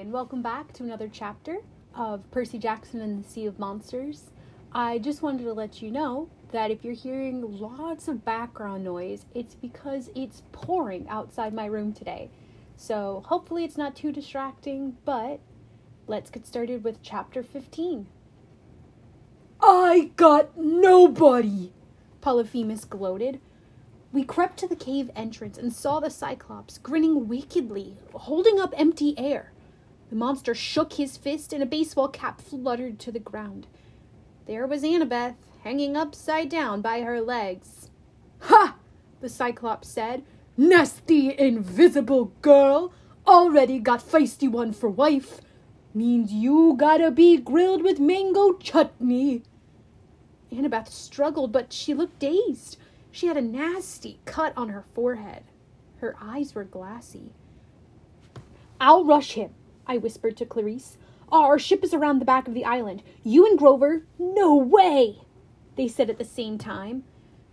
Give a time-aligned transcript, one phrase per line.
[0.00, 1.58] and welcome back to another chapter
[1.94, 4.30] of Percy Jackson and the Sea of Monsters.
[4.72, 9.26] I just wanted to let you know that if you're hearing lots of background noise,
[9.34, 12.30] it's because it's pouring outside my room today.
[12.74, 15.40] So hopefully it's not too distracting, but
[16.06, 18.06] let's get started with chapter 15.
[19.60, 21.74] I got nobody!
[22.22, 23.42] Polyphemus gloated.
[24.10, 29.18] We crept to the cave entrance and saw the Cyclops grinning wickedly, holding up empty
[29.18, 29.51] air.
[30.12, 33.66] The monster shook his fist and a baseball cap fluttered to the ground.
[34.44, 37.88] There was Annabeth, hanging upside down by her legs.
[38.40, 38.76] Ha!
[39.22, 40.22] the Cyclops said.
[40.54, 42.92] Nasty, invisible girl!
[43.26, 45.40] Already got feisty one for wife.
[45.94, 49.44] Means you gotta be grilled with mango chutney.
[50.52, 52.76] Annabeth struggled, but she looked dazed.
[53.10, 55.44] She had a nasty cut on her forehead.
[56.00, 57.32] Her eyes were glassy.
[58.78, 59.54] I'll rush him,
[59.86, 60.96] I whispered to Clarisse.
[61.30, 63.02] Ah, our ship is around the back of the island.
[63.22, 65.22] You and Grover, no way!
[65.76, 67.04] They said at the same time.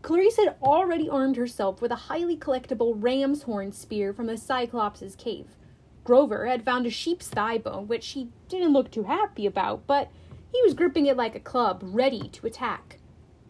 [0.02, 5.16] Clarisse had already armed herself with a highly collectible ram's horn spear from the Cyclops'
[5.16, 5.56] cave.
[6.04, 10.09] Grover had found a sheep's thigh bone, which he didn't look too happy about, but
[10.52, 12.98] he was gripping it like a club, ready to attack.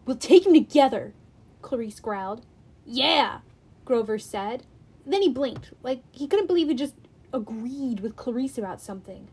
[0.04, 1.14] We'll take him together,
[1.62, 2.44] Clarisse growled.
[2.84, 3.40] Yeah,
[3.84, 4.64] Grover said.
[5.06, 6.94] Then he blinked, like he couldn't believe he just
[7.32, 9.28] agreed with Clarisse about something.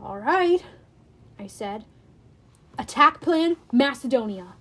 [0.00, 0.62] All right,
[1.38, 1.84] I said.
[2.78, 4.54] Attack plan Macedonia.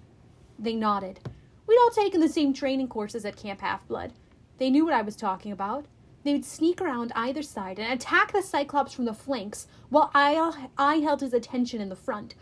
[0.58, 1.20] They nodded.
[1.68, 4.14] We'd all taken the same training courses at Camp Half Blood.
[4.58, 5.86] They knew what I was talking about.
[6.24, 10.68] They would sneak around either side and attack the Cyclops from the flanks while I,
[10.78, 12.36] I held his attention in the front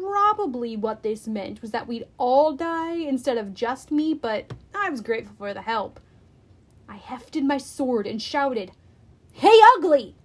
[0.00, 4.90] probably what this meant was that we'd all die instead of just me, but I
[4.90, 6.00] was grateful for the help.
[6.90, 8.72] I hefted my sword and shouted,
[9.32, 10.16] Hey, ugly!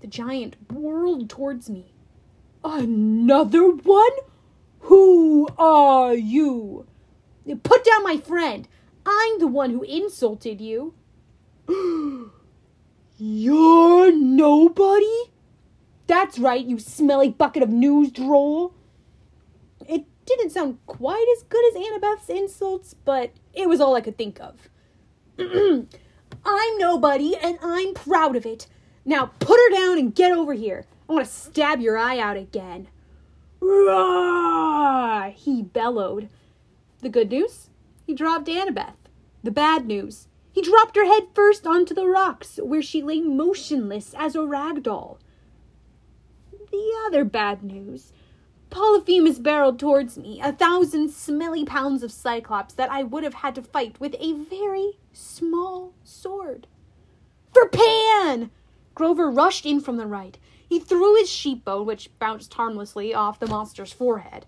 [0.00, 1.92] The giant whirled towards me.
[2.62, 4.12] Another one?
[4.82, 6.86] Who are you?
[7.64, 8.68] Put down my friend.
[9.04, 10.94] I'm the one who insulted you.
[13.18, 15.32] You're nobody?
[16.06, 18.74] That's right, you smelly bucket of news droll
[19.88, 24.16] It didn't sound quite as good as Annabeth's insults, but it was all I could
[24.16, 24.68] think of.
[26.44, 28.66] I'm nobody, and I'm proud of it.
[29.04, 30.84] Now put her down and get over here.
[31.08, 32.88] I want to stab your eye out again.
[33.60, 35.30] Rah!
[35.30, 36.28] He bellowed.
[37.00, 37.70] The good news?
[38.06, 38.94] He dropped Annabeth.
[39.42, 40.28] The bad news?
[40.52, 44.82] He dropped her head first onto the rocks, where she lay motionless as a rag
[44.82, 45.18] doll.
[46.70, 48.12] The other bad news
[48.70, 53.56] Polyphemus barreled towards me, a thousand smelly pounds of Cyclops that I would have had
[53.56, 56.68] to fight with a very small sword.
[57.52, 58.50] For Pan!
[58.94, 60.38] Grover rushed in from the right.
[60.68, 64.46] He threw his sheep bone, which bounced harmlessly off the monster's forehead.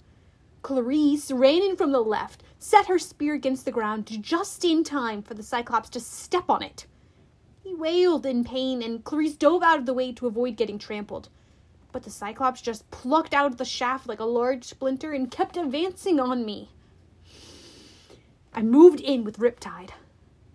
[0.63, 5.23] Clarisse ran in from the left, set her spear against the ground just in time
[5.23, 6.87] for the Cyclops to step on it.
[7.65, 11.29] He wailed in pain, and Clarisse dove out of the way to avoid getting trampled
[11.93, 16.19] but the Cyclops just plucked out the shaft like a large splinter and kept advancing
[16.19, 16.71] on me.
[18.55, 19.91] I moved in with Riptide.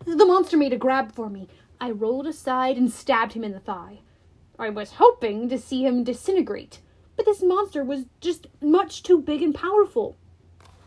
[0.06, 1.48] The monster made a grab for me.
[1.80, 4.00] I rolled aside and stabbed him in the thigh.
[4.60, 6.80] I was hoping to see him disintegrate,
[7.16, 10.18] but this monster was just much too big and powerful.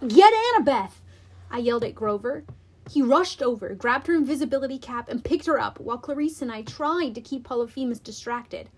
[0.07, 1.03] Get Annabeth!
[1.51, 2.45] I yelled at Grover.
[2.91, 6.63] He rushed over, grabbed her invisibility cap, and picked her up, while Clarisse and I
[6.63, 8.69] tried to keep Polyphemus distracted.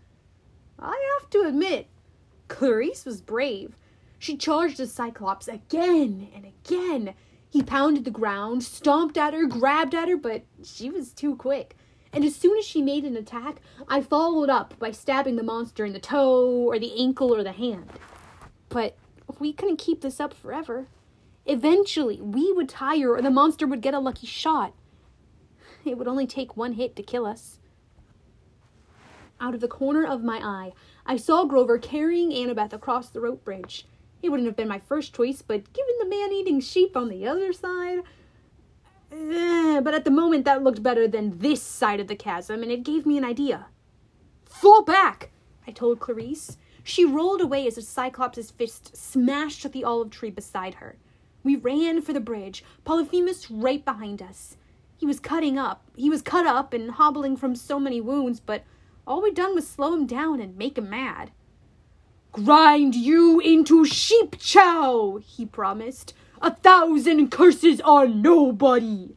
[0.82, 1.87] I have to admit,
[2.48, 3.76] Clarisse was brave.
[4.19, 7.15] She charged the Cyclops again and again.
[7.48, 11.76] He pounded the ground, stomped at her, grabbed at her, but she was too quick.
[12.12, 15.84] And as soon as she made an attack, I followed up by stabbing the monster
[15.84, 17.91] in the toe or the ankle or the hand.
[18.69, 18.97] But
[19.38, 20.88] we couldn't keep this up forever.
[21.47, 24.75] Eventually, we would tire or the monster would get a lucky shot.
[25.84, 27.59] It would only take one hit to kill us.
[29.42, 30.72] Out of the corner of my eye,
[31.04, 33.88] I saw Grover carrying Annabeth across the rope bridge.
[34.22, 37.26] It wouldn't have been my first choice, but given the man eating sheep on the
[37.26, 38.02] other side.
[39.10, 42.70] Eh, but at the moment, that looked better than this side of the chasm, and
[42.70, 43.66] it gave me an idea.
[44.44, 45.32] Fall back,
[45.66, 46.56] I told Clarisse.
[46.84, 50.98] She rolled away as a Cyclops' fist smashed at the olive tree beside her.
[51.42, 54.56] We ran for the bridge, Polyphemus right behind us.
[54.96, 55.82] He was cutting up.
[55.96, 58.62] He was cut up and hobbling from so many wounds, but
[59.06, 61.31] all we'd done was slow him down and make him mad.
[62.32, 66.14] Grind you into sheep chow, he promised.
[66.40, 69.14] A thousand curses on nobody.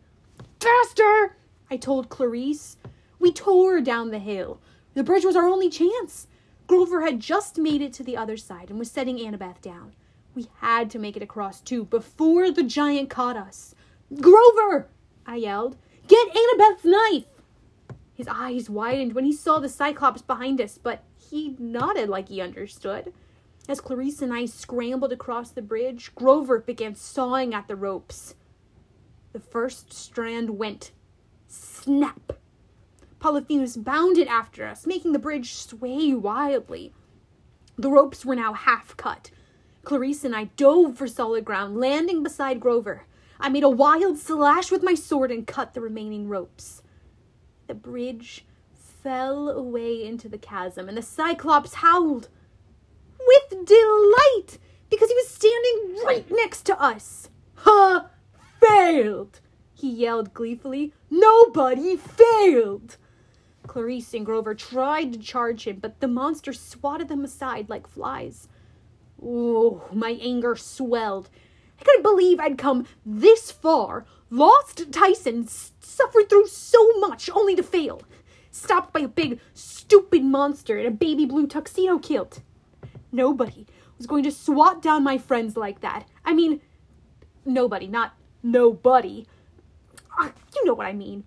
[0.59, 1.37] Faster,
[1.69, 2.75] I told Clarisse.
[3.19, 4.59] We tore down the hill.
[4.95, 6.27] The bridge was our only chance.
[6.67, 9.93] Grover had just made it to the other side and was setting Annabeth down.
[10.33, 13.75] We had to make it across too before the giant caught us.
[14.19, 14.89] Grover!
[15.25, 15.77] I yelled.
[16.07, 17.25] Get Annabeth's knife!
[18.15, 22.39] His eyes widened when he saw the Cyclops behind us, but he nodded like he
[22.39, 23.13] understood.
[23.67, 28.35] As Clarisse and I scrambled across the bridge, Grover began sawing at the ropes.
[29.33, 30.91] The first strand went.
[31.47, 32.33] Snap!
[33.19, 36.93] Polyphemus bounded after us, making the bridge sway wildly.
[37.77, 39.31] The ropes were now half cut.
[39.83, 43.05] Clarisse and I dove for solid ground, landing beside Grover.
[43.39, 46.81] I made a wild slash with my sword and cut the remaining ropes.
[47.67, 52.29] The bridge fell away into the chasm, and the Cyclops howled
[53.19, 54.59] with delight
[54.89, 57.29] because he was standing right next to us.
[57.55, 58.09] Ha!
[58.59, 59.41] Failed!
[59.73, 60.93] He yelled gleefully.
[61.09, 62.97] Nobody failed!
[63.67, 68.47] Clarisse and Grover tried to charge him, but the monster swatted them aside like flies.
[69.21, 71.29] Oh, my anger swelled.
[71.79, 77.63] I couldn't believe I'd come this far, lost Tyson, suffered through so much only to
[77.63, 78.01] fail,
[78.51, 82.41] stopped by a big, stupid monster in a baby blue tuxedo kilt.
[83.11, 83.65] Nobody
[83.97, 86.07] was going to swat down my friends like that.
[86.23, 86.61] I mean,
[87.45, 88.13] nobody, not
[88.43, 89.25] nobody.
[90.19, 91.23] Uh, you know what I mean.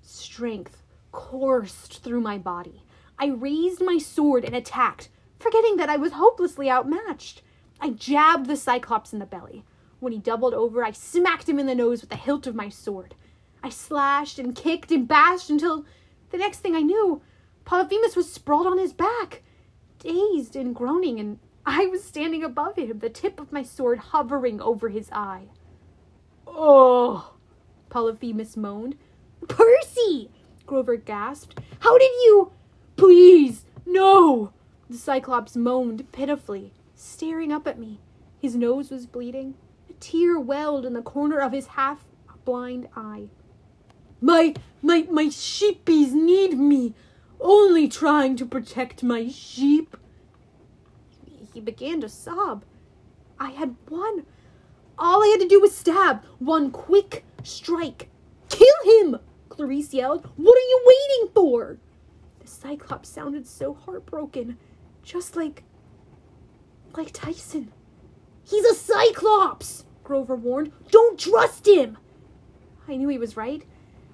[0.00, 2.82] Strength coursed through my body.
[3.18, 7.42] I raised my sword and attacked, forgetting that I was hopelessly outmatched.
[7.80, 9.64] I jabbed the Cyclops in the belly.
[10.02, 12.68] When he doubled over, I smacked him in the nose with the hilt of my
[12.68, 13.14] sword.
[13.62, 15.86] I slashed and kicked and bashed until
[16.30, 17.22] the next thing I knew,
[17.64, 19.44] Polyphemus was sprawled on his back,
[20.00, 24.60] dazed and groaning, and I was standing above him, the tip of my sword hovering
[24.60, 25.50] over his eye.
[26.48, 27.34] Oh,
[27.88, 28.96] Polyphemus moaned.
[29.46, 30.32] Percy!
[30.66, 31.60] Grover gasped.
[31.78, 32.50] How did you?
[32.96, 34.52] Please, no!
[34.90, 38.00] The Cyclops moaned pitifully, staring up at me.
[38.40, 39.54] His nose was bleeding.
[40.02, 42.00] Tear welled in the corner of his half
[42.44, 43.28] blind eye.
[44.20, 44.52] My,
[44.82, 46.94] my, my sheepies need me.
[47.40, 49.96] Only trying to protect my sheep.
[51.54, 52.64] He began to sob.
[53.38, 54.26] I had won.
[54.98, 56.24] All I had to do was stab.
[56.40, 58.08] One quick strike.
[58.48, 59.20] Kill him!
[59.50, 60.28] Clarisse yelled.
[60.34, 61.78] What are you waiting for?
[62.40, 64.58] The Cyclops sounded so heartbroken.
[65.04, 65.62] Just like.
[66.96, 67.70] like Tyson.
[68.42, 69.84] He's a Cyclops!
[70.12, 70.70] Grover warned.
[70.90, 71.96] Don't trust him!
[72.86, 73.64] I knew he was right.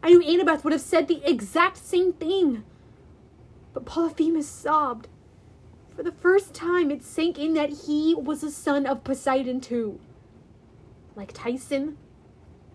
[0.00, 2.62] I knew Annabeth would have said the exact same thing.
[3.74, 5.08] But Polyphemus sobbed.
[5.96, 9.98] For the first time, it sank in that he was a son of Poseidon, too.
[11.16, 11.96] Like Tyson?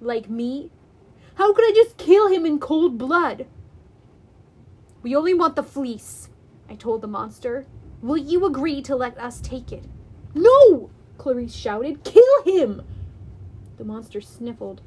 [0.01, 0.69] Like me?
[1.35, 3.45] How could I just kill him in cold blood?
[5.01, 6.27] We only want the fleece,
[6.69, 7.67] I told the monster.
[8.01, 9.85] Will you agree to let us take it?
[10.35, 10.89] No!
[11.17, 12.03] Clarisse shouted.
[12.03, 12.81] Kill him!
[13.77, 14.81] The monster sniffled.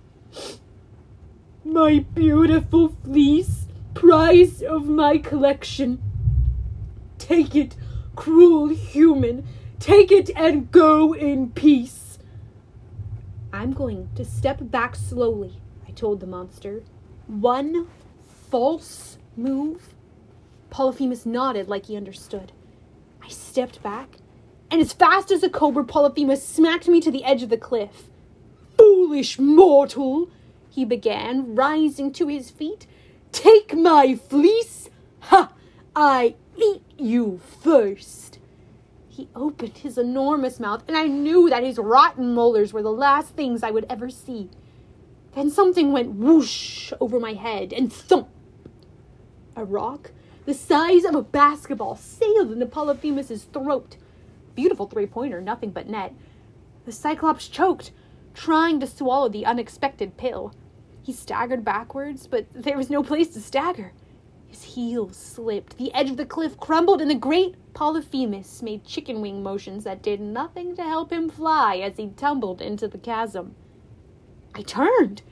[1.64, 6.00] My beautiful fleece, prize of my collection.
[7.18, 7.74] Take it,
[8.14, 9.46] cruel human.
[9.80, 12.18] Take it and go in peace.
[13.52, 16.82] I'm going to step back slowly, I told the monster.
[17.26, 17.88] One
[18.50, 19.94] false move.
[20.70, 22.52] Polyphemus nodded like he understood.
[23.22, 24.18] I stepped back,
[24.70, 28.04] and as fast as a cobra, Polyphemus smacked me to the edge of the cliff.
[29.06, 30.30] Foolish mortal!
[30.68, 32.88] he began, rising to his feet.
[33.30, 34.90] Take my fleece!
[35.20, 35.52] Ha!
[35.94, 38.40] I eat you first!
[39.08, 43.36] He opened his enormous mouth, and I knew that his rotten molars were the last
[43.36, 44.50] things I would ever see.
[45.36, 48.28] Then something went whoosh over my head, and thump!
[49.54, 50.10] A rock
[50.46, 53.98] the size of a basketball sailed into Polyphemus's throat.
[54.56, 56.12] Beautiful three pointer, nothing but net.
[56.86, 57.92] The Cyclops choked,
[58.36, 60.54] trying to swallow the unexpected pill.
[61.02, 63.92] He staggered backwards, but there was no place to stagger.
[64.46, 69.20] His heels slipped, the edge of the cliff crumbled, and the great Polyphemus made chicken
[69.20, 73.54] wing motions that did nothing to help him fly as he tumbled into the chasm.
[74.54, 75.22] I turned.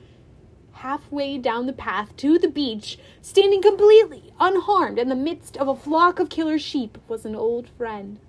[0.73, 5.75] Halfway down the path to the beach, standing completely unharmed in the midst of a
[5.75, 8.19] flock of killer sheep, was an old friend.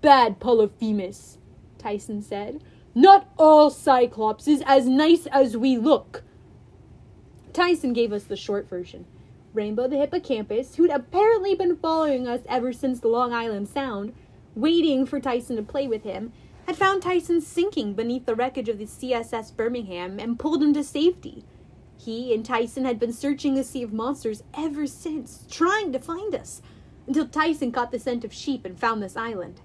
[0.00, 1.38] Bad Polyphemus,
[1.78, 2.62] Tyson said.
[2.94, 6.24] Not all Cyclops is as nice as we look.
[7.52, 9.06] Tyson gave us the short version.
[9.52, 14.12] Rainbow the hippocampus, who'd apparently been following us ever since the Long Island Sound,
[14.54, 16.32] waiting for Tyson to play with him,
[16.66, 20.84] had found Tyson sinking beneath the wreckage of the CSS Birmingham and pulled him to
[20.84, 21.44] safety.
[21.96, 26.34] He and Tyson had been searching the Sea of Monsters ever since, trying to find
[26.34, 26.62] us,
[27.06, 29.60] until Tyson caught the scent of sheep and found this island.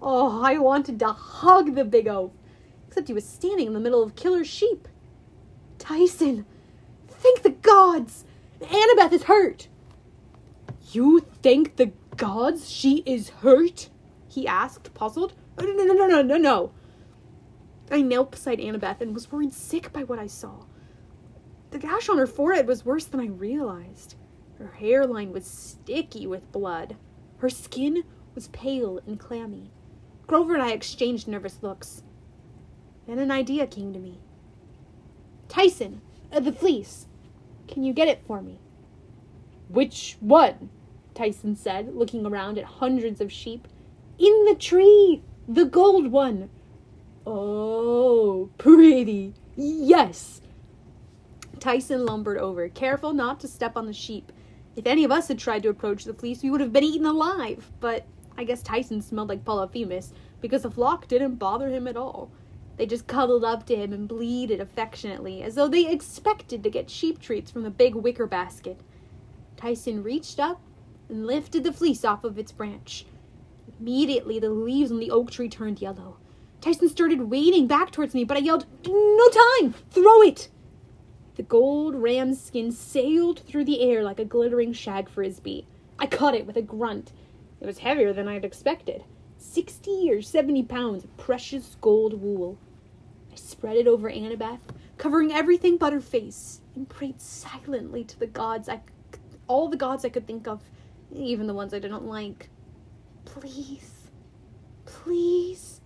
[0.00, 2.30] Oh, I wanted to hug the big oaf,
[2.98, 4.88] except he was standing in the middle of killer sheep.
[5.78, 6.44] Tyson,
[7.06, 8.24] thank the gods!
[8.60, 9.68] Annabeth is hurt!
[10.90, 13.88] You thank the gods she is hurt?
[14.26, 15.34] He asked, puzzled.
[15.56, 16.72] No, no, no, no, no, no, no.
[17.88, 20.64] I knelt beside Annabeth and was worried sick by what I saw.
[21.70, 24.16] The gash on her forehead was worse than I realized.
[24.58, 26.96] Her hairline was sticky with blood.
[27.36, 28.02] Her skin
[28.34, 29.70] was pale and clammy.
[30.26, 32.02] Grover and I exchanged nervous looks.
[33.08, 34.18] Then an idea came to me.
[35.48, 37.06] Tyson, uh, the fleece.
[37.66, 38.58] Can you get it for me?
[39.68, 40.68] Which one?
[41.14, 43.66] Tyson said, looking around at hundreds of sheep.
[44.18, 45.22] In the tree!
[45.48, 46.50] The gold one!
[47.26, 49.32] Oh, pretty.
[49.56, 50.42] Yes.
[51.60, 54.32] Tyson lumbered over, careful not to step on the sheep.
[54.76, 57.06] If any of us had tried to approach the fleece, we would have been eaten
[57.06, 57.72] alive.
[57.80, 60.12] But I guess Tyson smelled like Polyphemus
[60.42, 62.30] because the flock didn't bother him at all.
[62.78, 66.88] They just cuddled up to him and bleated affectionately, as though they expected to get
[66.88, 68.80] sheep treats from the big wicker basket.
[69.56, 70.60] Tyson reached up
[71.08, 73.04] and lifted the fleece off of its branch.
[73.80, 76.18] Immediately, the leaves on the oak tree turned yellow.
[76.60, 79.74] Tyson started wading back towards me, but I yelled, No time!
[79.90, 80.48] Throw it!
[81.34, 85.66] The gold ram's skin sailed through the air like a glittering shag frisbee.
[85.98, 87.12] I caught it with a grunt.
[87.60, 89.02] It was heavier than I had expected.
[89.36, 92.56] Sixty or seventy pounds of precious gold wool.
[93.38, 94.60] Spread it over Annabeth,
[94.96, 98.80] covering everything but her face, and prayed silently to the gods I,
[99.46, 100.62] all the gods I could think of,
[101.12, 102.50] even the ones I didn't like.
[103.24, 104.10] Please,
[104.84, 105.80] please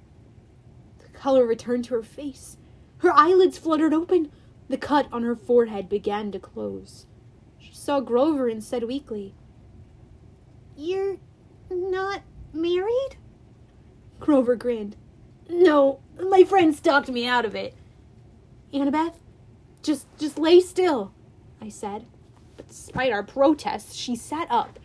[0.98, 2.56] The color returned to her face.
[2.98, 4.30] Her eyelids fluttered open.
[4.68, 7.06] The cut on her forehead began to close.
[7.58, 9.34] She saw Grover and said weakly,
[10.76, 11.18] You're
[11.70, 13.16] not married?
[14.20, 14.96] Grover grinned.
[15.52, 17.74] No, my friends talked me out of it.
[18.72, 19.12] Annabeth,
[19.82, 21.12] just just lay still,
[21.60, 22.06] I said.
[22.56, 24.78] But despite our protests, she sat up,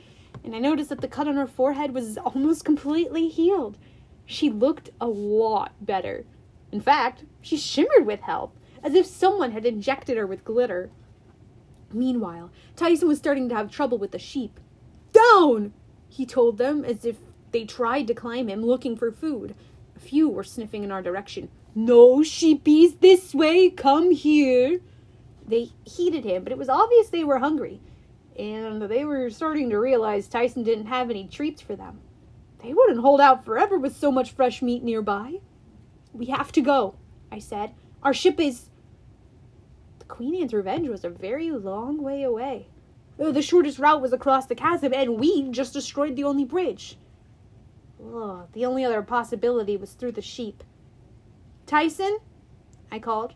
[0.44, 3.78] and I noticed that the cut on her forehead was almost completely healed.
[4.26, 6.26] She looked a lot better.
[6.74, 8.52] In fact, she shimmered with health,
[8.84, 10.92] as if someone had injected her with glitter.
[11.94, 14.60] Meanwhile, Tyson was starting to have trouble with the sheep.
[15.14, 15.72] Down!
[16.10, 17.16] he told them as if
[17.52, 19.56] they tried to climb him looking for food.
[19.98, 21.50] A few were sniffing in our direction.
[21.74, 24.80] No sheepies this way, come here.
[25.48, 27.82] They heeded him, but it was obvious they were hungry,
[28.38, 32.00] and they were starting to realize Tyson didn't have any treats for them.
[32.62, 35.40] They wouldn't hold out forever with so much fresh meat nearby.
[36.14, 36.94] We have to go,
[37.32, 37.74] I said.
[38.04, 38.70] Our ship is.
[39.98, 42.68] The Queen Anne's Revenge was a very long way away.
[43.18, 47.00] The shortest route was across the chasm, and we just destroyed the only bridge.
[48.14, 50.64] Ugh, the only other possibility was through the sheep.
[51.66, 52.20] Tyson,
[52.92, 53.34] I called,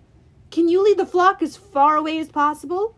[0.50, 2.96] can you lead the flock as far away as possible?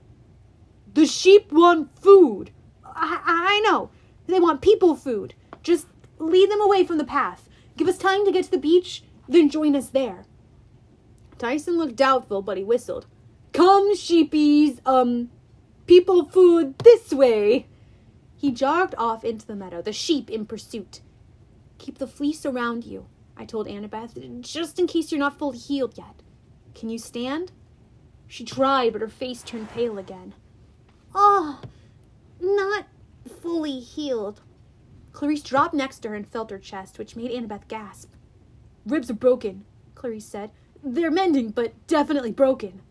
[0.94, 2.51] The sheep want food.
[2.86, 3.89] I, I know.
[4.27, 5.34] They want people food.
[5.63, 5.88] Just
[6.24, 7.50] Lead them away from the path.
[7.75, 10.25] Give us time to get to the beach, then join us there.
[11.38, 13.06] Tyson looked doubtful, but he whistled.
[13.51, 15.32] Come, sheepies, um,
[15.86, 17.68] people food this way.
[18.38, 21.01] He jogged off into the meadow, the sheep in pursuit.
[21.77, 25.98] Keep the fleece around you, I told Annabeth, just in case you're not fully healed
[25.98, 26.22] yet.
[26.75, 27.51] Can you stand?
[28.27, 30.34] She tried, but her face turned pale again.
[31.13, 31.62] Oh,
[32.39, 32.88] not
[33.42, 34.42] fully healed,
[35.13, 38.12] Clarisse dropped next to her and felt her chest, which made Annabeth gasp.
[38.86, 39.63] Ribs are broken,
[39.96, 40.51] Clarisse said.
[40.84, 42.82] They're mending, but definitely broken.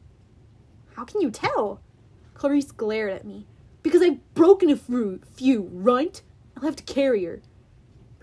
[0.95, 1.81] How can you tell?
[2.35, 3.47] Clarisse glared at me.
[3.83, 6.23] Because I've broken a few, runt.
[6.57, 7.43] I'll have to carry her.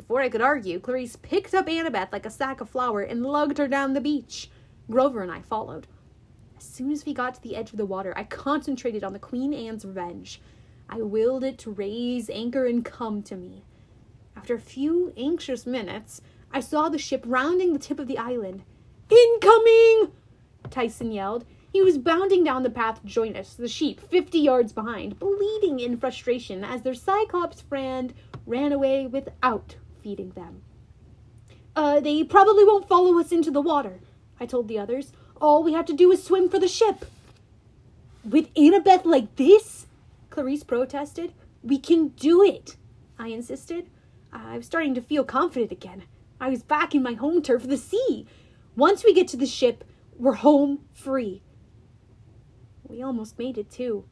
[0.09, 3.59] Before I could argue, Clarisse picked up Annabeth like a sack of flour and lugged
[3.59, 4.49] her down the beach.
[4.89, 5.85] Grover and I followed.
[6.57, 9.19] As soon as we got to the edge of the water, I concentrated on the
[9.19, 10.41] Queen Anne's revenge.
[10.89, 13.63] I willed it to raise anchor and come to me.
[14.35, 18.63] After a few anxious minutes, I saw the ship rounding the tip of the island.
[19.11, 20.11] Incoming!
[20.71, 21.45] Tyson yelled.
[21.71, 25.79] He was bounding down the path to join us, the sheep fifty yards behind, bleating
[25.79, 28.11] in frustration as their Cyclops friend
[28.47, 30.61] ran away without feeding them.
[31.75, 33.99] Uh, they probably won't follow us into the water,
[34.39, 35.11] I told the others.
[35.39, 37.05] All we have to do is swim for the ship.
[38.23, 39.87] With Annabeth like this?
[40.29, 41.33] Clarisse protested.
[41.63, 42.75] We can do it,
[43.17, 43.89] I insisted.
[44.31, 46.03] I was starting to feel confident again.
[46.39, 48.25] I was back in my home turf, the sea.
[48.75, 49.83] Once we get to the ship,
[50.17, 51.41] we're home free.
[52.87, 54.05] We almost made it, too.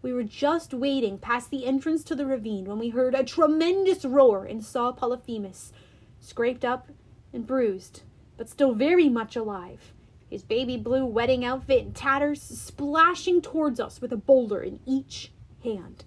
[0.00, 4.04] We were just wading past the entrance to the ravine when we heard a tremendous
[4.04, 5.72] roar and saw Polyphemus,
[6.20, 6.88] scraped up
[7.32, 8.02] and bruised,
[8.36, 9.92] but still very much alive,
[10.30, 15.32] his baby blue wedding outfit in tatters, splashing towards us with a boulder in each
[15.64, 16.04] hand.